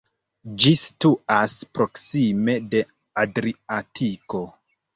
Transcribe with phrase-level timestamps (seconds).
[0.61, 2.83] Ĝi situas proksime de
[3.27, 4.45] Adriatiko.